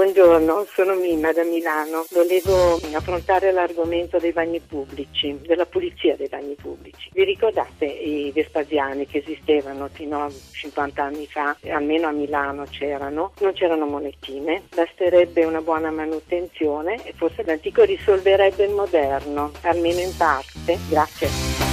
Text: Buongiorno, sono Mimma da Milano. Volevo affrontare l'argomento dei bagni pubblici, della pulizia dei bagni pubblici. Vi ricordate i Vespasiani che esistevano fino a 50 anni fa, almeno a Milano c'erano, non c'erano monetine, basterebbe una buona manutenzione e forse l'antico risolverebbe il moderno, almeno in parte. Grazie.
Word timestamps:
Buongiorno, 0.00 0.66
sono 0.72 0.94
Mimma 0.94 1.30
da 1.30 1.44
Milano. 1.44 2.06
Volevo 2.08 2.76
affrontare 2.94 3.52
l'argomento 3.52 4.18
dei 4.18 4.32
bagni 4.32 4.58
pubblici, 4.58 5.38
della 5.42 5.66
pulizia 5.66 6.16
dei 6.16 6.26
bagni 6.26 6.54
pubblici. 6.54 7.10
Vi 7.12 7.22
ricordate 7.22 7.84
i 7.84 8.32
Vespasiani 8.32 9.06
che 9.06 9.18
esistevano 9.18 9.88
fino 9.92 10.24
a 10.24 10.30
50 10.30 11.02
anni 11.02 11.26
fa, 11.26 11.54
almeno 11.68 12.06
a 12.06 12.12
Milano 12.12 12.64
c'erano, 12.64 13.32
non 13.40 13.52
c'erano 13.52 13.84
monetine, 13.84 14.62
basterebbe 14.74 15.44
una 15.44 15.60
buona 15.60 15.90
manutenzione 15.90 17.04
e 17.04 17.12
forse 17.14 17.42
l'antico 17.44 17.82
risolverebbe 17.82 18.64
il 18.64 18.72
moderno, 18.72 19.52
almeno 19.60 20.00
in 20.00 20.16
parte. 20.16 20.78
Grazie. 20.88 21.69